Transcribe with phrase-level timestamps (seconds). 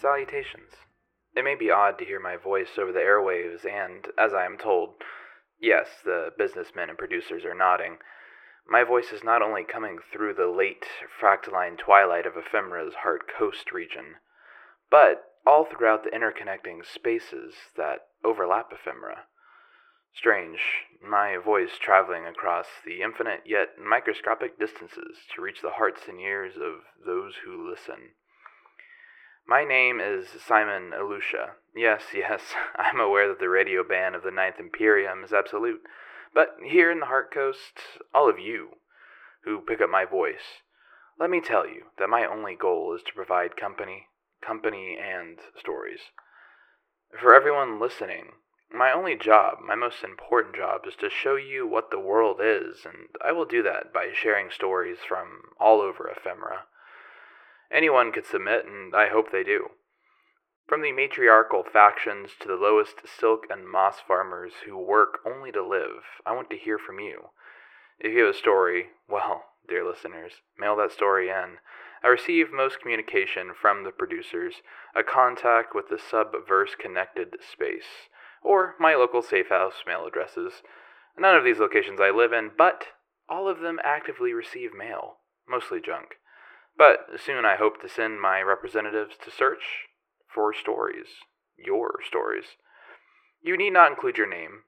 [0.00, 0.72] salutations.
[1.36, 4.56] It may be odd to hear my voice over the airwaves, and, as I am
[4.56, 4.94] told,
[5.60, 7.98] yes, the businessmen and producers are nodding,
[8.66, 10.86] my voice is not only coming through the late
[11.20, 14.16] fractaline twilight of Ephemera's Heart Coast region,
[14.90, 19.24] but all throughout the interconnecting spaces that overlap Ephemera.
[20.14, 20.60] Strange,
[21.06, 26.54] my voice traveling across the infinite yet microscopic distances to reach the hearts and ears
[26.56, 28.12] of those who listen.
[29.48, 31.50] My name is Simon Alusha.
[31.72, 32.40] Yes, yes,
[32.76, 35.82] I'm aware that the radio ban of the Ninth Imperium is absolute.
[36.34, 37.78] But here in the Heart Coast,
[38.12, 38.70] all of you
[39.44, 40.62] who pick up my voice,
[41.16, 44.08] let me tell you that my only goal is to provide company,
[44.44, 46.00] company, and stories.
[47.20, 48.32] For everyone listening,
[48.74, 52.84] my only job, my most important job, is to show you what the world is,
[52.84, 56.64] and I will do that by sharing stories from all over ephemera.
[57.72, 59.70] Anyone could submit, and I hope they do.
[60.68, 65.66] From the matriarchal factions to the lowest silk and moss farmers who work only to
[65.66, 67.30] live, I want to hear from you.
[68.00, 71.58] If you have a story, well, dear listeners, mail that story in.
[72.02, 74.56] I receive most communication from the producers,
[74.94, 78.10] a contact with the subverse connected space,
[78.42, 80.62] or my local safe house mail addresses.
[81.18, 82.88] None of these locations I live in, but
[83.28, 86.16] all of them actively receive mail, mostly junk.
[86.76, 89.88] But soon I hope to send my representatives to search
[90.32, 91.06] for stories,
[91.56, 92.44] your stories.
[93.42, 94.64] You need not include your name.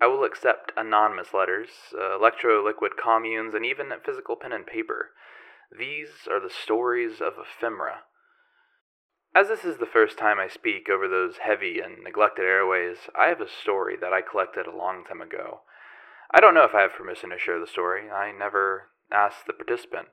[0.00, 5.12] I will accept anonymous letters, uh, electroliquid communes, and even physical pen and paper.
[5.76, 8.02] These are the stories of ephemera.
[9.34, 13.26] As this is the first time I speak over those heavy and neglected airways, I
[13.26, 15.60] have a story that I collected a long time ago.
[16.30, 18.10] I don't know if I have permission to share the story.
[18.10, 20.08] I never asked the participant.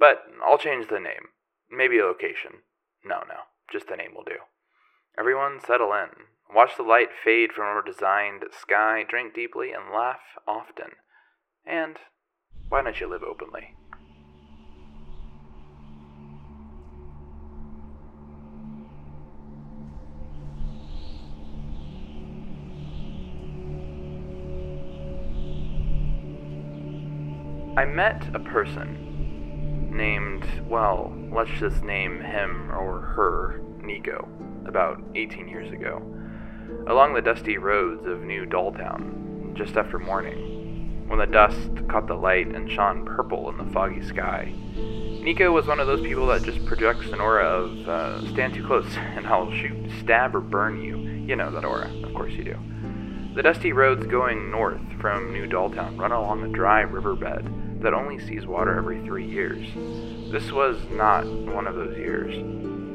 [0.00, 1.28] But I'll change the name.
[1.70, 2.62] Maybe a location.
[3.04, 4.38] No, no, just the name will do.
[5.18, 6.08] Everyone settle in.
[6.52, 10.92] Watch the light fade from our designed sky, drink deeply, and laugh often.
[11.66, 11.98] And
[12.70, 13.74] why don't you live openly?
[27.76, 29.09] I met a person
[30.00, 34.26] named, well, let's just name him or her Nico,
[34.64, 36.02] about 18 years ago,
[36.86, 42.14] along the dusty roads of New Dolltown, just after morning, when the dust caught the
[42.14, 44.50] light and shone purple in the foggy sky.
[44.74, 48.66] Nico was one of those people that just projects an aura of, uh, stand too
[48.66, 50.96] close and I'll shoot, stab, or burn you.
[50.96, 52.58] You know that aura, of course you do.
[53.34, 58.18] The dusty roads going north from New Dolltown run along a dry riverbed that only
[58.18, 59.66] sees water every three years.
[60.30, 62.34] This was not one of those years.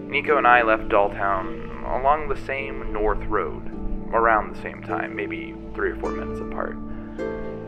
[0.09, 1.65] Nico and I left Dolltown
[1.99, 3.69] along the same north road,
[4.13, 6.77] around the same time, maybe three or four minutes apart.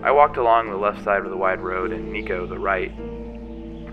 [0.03, 2.91] I walked along the left side of the wide road and Nico the right.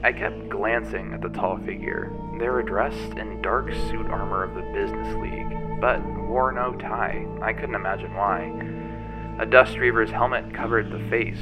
[0.04, 2.12] I kept glancing at the tall figure.
[2.38, 7.26] They were dressed in dark suit armor of the Business League, but wore no tie.
[7.40, 8.52] I couldn't imagine why.
[9.40, 11.40] A Dust Reaver's helmet covered the face.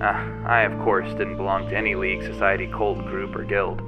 [0.00, 3.82] Uh, I, of course, didn't belong to any league, society, cult, group, or guild.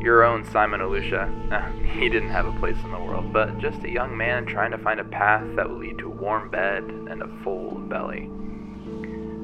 [0.00, 3.84] Your own Simon Alusha, uh, he didn't have a place in the world, but just
[3.84, 6.84] a young man trying to find a path that would lead to a warm bed
[6.84, 8.30] and a full belly.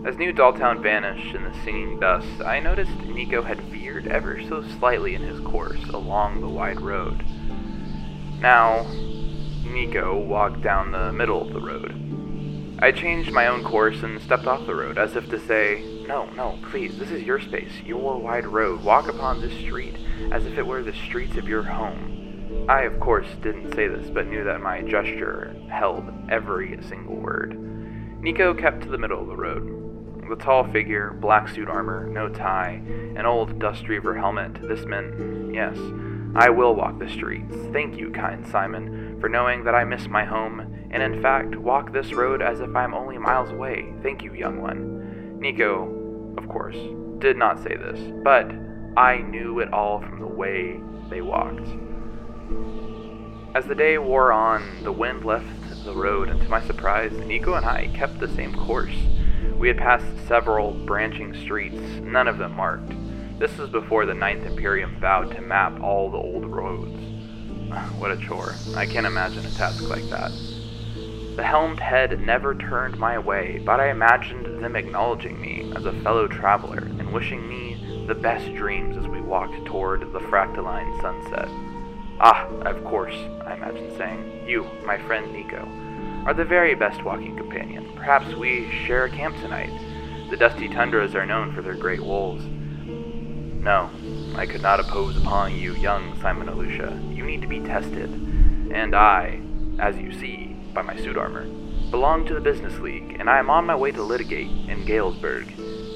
[0.07, 4.63] As New Dolltown vanished in the singing dust, I noticed Nico had veered ever so
[4.79, 7.23] slightly in his course along the wide road.
[8.41, 8.87] Now,
[9.65, 11.93] Nico walked down the middle of the road.
[12.81, 16.27] I changed my own course and stepped off the road, as if to say, no,
[16.37, 18.85] no, please, this is your space, your wide road.
[18.85, 19.97] Walk upon this street
[20.31, 22.67] as if it were the streets of your home.
[22.69, 27.59] I, of course, didn't say this, but knew that my gesture held every single word.
[28.23, 30.29] Nico kept to the middle of the road.
[30.29, 32.81] The tall figure, black suit armor, no tie,
[33.17, 34.57] an old dust reaver helmet.
[34.63, 35.77] This meant, yes,
[36.37, 37.57] I will walk the streets.
[37.73, 41.93] Thank you, kind Simon, for knowing that I miss my home, and in fact, walk
[41.93, 43.93] this road as if I'm only miles away.
[44.03, 45.41] Thank you, young one.
[45.41, 45.99] Nico
[46.39, 46.77] of course,
[47.19, 48.51] did not say this, but
[48.97, 50.81] I knew it all from the way
[51.11, 51.69] they walked.
[53.55, 55.47] As the day wore on, the wind left
[55.85, 58.95] the road, and to my surprise, Nico and I kept the same course.
[59.57, 62.93] We had passed several branching streets, none of them marked.
[63.39, 66.95] This was before the Ninth Imperium vowed to map all the old roads.
[67.99, 68.55] What a chore.
[68.77, 70.33] I can't imagine a task like that.
[71.39, 75.93] The helmed head never turned my way, but I imagined them acknowledging me as a
[76.03, 81.47] fellow traveler and wishing me the best dreams as we walked toward the fractaline sunset.
[82.19, 83.15] Ah, of course,
[83.47, 84.49] I imagined saying.
[84.49, 85.65] You, my friend Nico,
[86.27, 87.89] are the very best walking companion.
[87.95, 89.71] Perhaps we share a camp tonight.
[90.31, 92.45] The dusty tundras are known for their great wolves.
[92.85, 93.89] No,
[94.35, 97.17] I could not oppose upon you, young Simon Alusha.
[97.17, 98.11] You need to be tested.
[98.73, 99.41] And I,
[99.79, 101.47] as you see by my suit armor,
[101.91, 105.47] belong to the Business League, and I am on my way to litigate in Galesburg.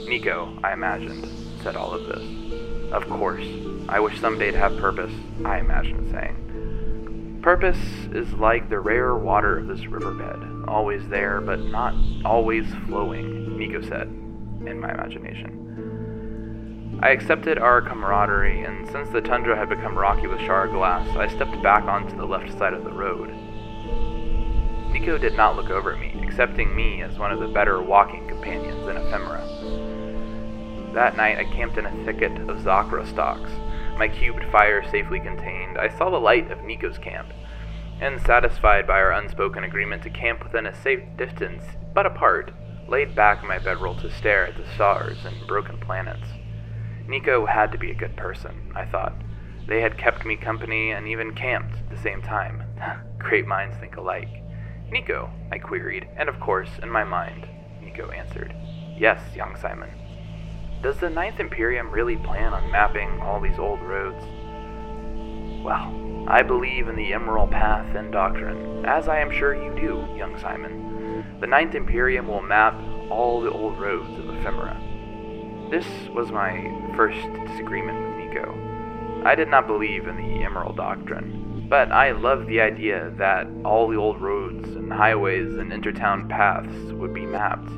[0.09, 1.29] Nico, I imagined,
[1.63, 2.93] said all of this.
[2.93, 3.47] Of course,
[3.89, 5.13] I wish someday to have purpose,
[5.45, 7.41] I imagined saying.
[7.43, 7.79] Purpose
[8.13, 13.83] is like the rare water of this riverbed, always there, but not always flowing, Nico
[13.83, 17.01] said, in my imagination.
[17.03, 21.27] I accepted our camaraderie, and since the tundra had become rocky with shard glass, I
[21.27, 23.35] stepped back onto the left side of the road.
[24.93, 28.29] Nico did not look over at me, accepting me as one of the better walking
[28.29, 29.43] companions in Ephemera.
[30.93, 33.51] That night I camped in a thicket of Zakra stalks,
[33.97, 35.79] my cubed fire safely contained.
[35.79, 37.33] I saw the light of Nico's camp,
[38.01, 41.65] and satisfied by our unspoken agreement to camp within a safe distance
[41.95, 42.53] but apart,
[42.89, 46.29] laid back my bedroll to stare at the stars and broken planets.
[47.07, 49.15] Nico had to be a good person, I thought.
[49.67, 52.63] They had kept me company and even camped at the same time.
[53.19, 54.42] Great minds think alike.
[54.93, 57.49] Nico, I queried, and of course, in my mind,
[57.81, 58.55] Nico answered.
[58.99, 59.89] Yes, young Simon.
[60.83, 64.23] Does the Ninth Imperium really plan on mapping all these old roads?
[65.65, 70.07] Well, I believe in the Emerald Path and doctrine, as I am sure you do,
[70.15, 71.39] young Simon.
[71.41, 72.75] The Ninth Imperium will map
[73.11, 74.79] all the old roads of Ephemera.
[75.71, 79.23] This was my first disagreement with Nico.
[79.25, 83.89] I did not believe in the Emerald Doctrine, but I love the idea that all
[83.89, 87.71] the old roads and highways and intertown paths would be mapped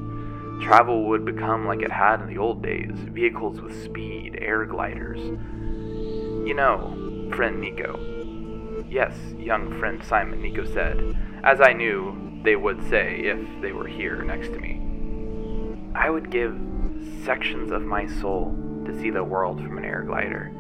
[0.61, 5.21] Travel would become like it had in the old days vehicles with speed, air gliders.
[5.21, 8.01] You know, friend Nico.
[8.89, 13.87] Yes, young friend Simon, Nico said, as I knew they would say if they were
[13.87, 14.81] here next to me.
[15.95, 16.59] I would give
[17.25, 18.57] sections of my soul
[18.87, 20.51] to see the world from an air glider,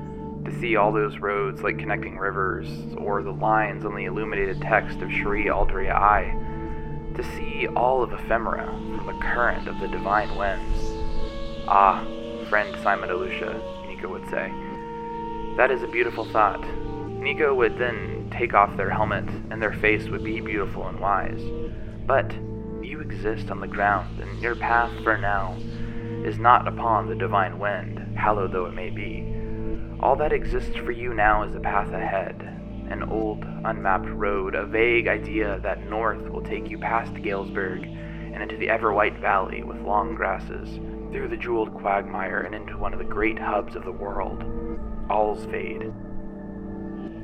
[0.44, 5.00] to see all those roads like connecting rivers, or the lines on the illuminated text
[5.00, 6.34] of Shri Aldria I
[7.14, 10.78] to see all of ephemera from the current of the divine winds.
[11.68, 12.04] Ah,
[12.48, 13.54] friend Simon Alusha,
[13.86, 14.52] Nico would say.
[15.56, 16.64] That is a beautiful thought.
[17.08, 21.40] Nico would then take off their helmet, and their face would be beautiful and wise.
[22.06, 22.34] But
[22.82, 25.56] you exist on the ground, and your path for now
[26.24, 29.20] is not upon the divine wind, hallowed though it may be.
[30.04, 32.42] All that exists for you now is a path ahead,
[32.90, 38.42] an old, unmapped road, a vague idea that north will take you past Galesburg and
[38.42, 40.78] into the ever white valley with long grasses,
[41.10, 44.40] through the jeweled quagmire and into one of the great hubs of the world,
[45.08, 45.90] Allsfade.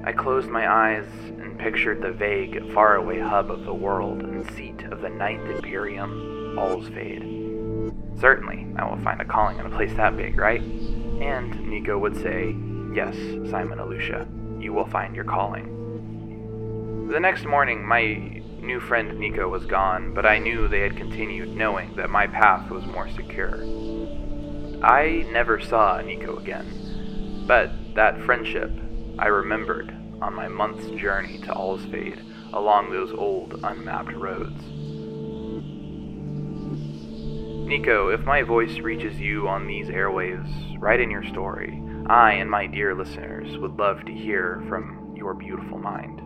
[0.06, 4.84] I closed my eyes and pictured the vague, faraway hub of the world and seat
[4.84, 8.18] of the Ninth Imperium, Allsfade.
[8.18, 10.62] Certainly, I will find a calling in a place that big, right?
[10.62, 12.56] And Nico would say,
[12.92, 13.14] Yes,
[13.50, 14.26] Simon Alusha
[14.62, 17.08] you will find your calling.
[17.10, 21.56] The next morning, my new friend Nico was gone, but I knew they had continued,
[21.56, 23.64] knowing that my path was more secure.
[24.82, 28.70] I never saw Nico again, but that friendship
[29.18, 34.62] I remembered on my month's journey to Allsfade along those old, unmapped roads.
[37.66, 41.82] Nico, if my voice reaches you on these airwaves, write in your story.
[42.10, 46.18] I and my dear listeners would love to hear from your beautiful mind.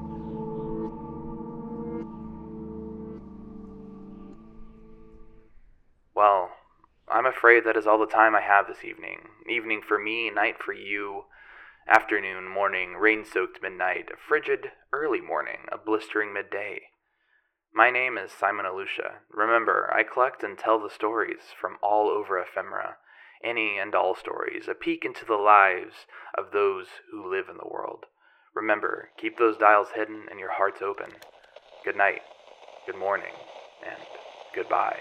[6.14, 6.53] Well,
[7.07, 9.29] I'm afraid that is all the time I have this evening.
[9.47, 11.25] Evening for me, night for you,
[11.87, 16.81] afternoon, morning, rain soaked midnight, a frigid early morning, a blistering midday.
[17.75, 19.17] My name is Simon Alusha.
[19.31, 22.97] Remember, I collect and tell the stories from all over ephemera
[23.45, 27.69] any and all stories, a peek into the lives of those who live in the
[27.69, 28.07] world.
[28.55, 31.11] Remember, keep those dials hidden and your hearts open.
[31.85, 32.23] Good night,
[32.87, 33.35] good morning,
[33.85, 34.03] and
[34.55, 35.01] goodbye.